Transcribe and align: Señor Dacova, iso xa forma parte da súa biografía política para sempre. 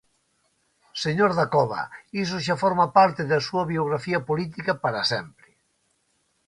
Señor 1.03 1.31
Dacova, 1.39 1.83
iso 2.23 2.37
xa 2.45 2.55
forma 2.63 2.85
parte 2.97 3.21
da 3.31 3.39
súa 3.47 3.63
biografía 3.73 4.19
política 4.29 4.71
para 4.83 5.01
sempre. 5.11 5.47